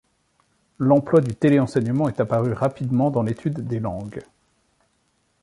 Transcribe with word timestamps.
L'emploi 0.79 1.21
du 1.21 1.35
télé-enseignement 1.35 2.07
est 2.09 2.19
apparu 2.19 2.53
rapidement 2.53 3.11
dans 3.11 3.21
l'étude 3.21 3.59
des 3.59 3.79
langues. 3.79 4.23